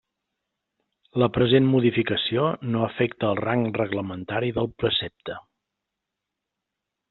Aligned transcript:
La 1.23 1.27
present 1.35 1.67
modificació 1.73 2.47
no 2.71 2.81
afecta 2.87 3.29
el 3.35 3.39
rang 3.43 3.69
reglamentari 3.83 4.53
del 4.59 4.73
precepte. 4.81 5.41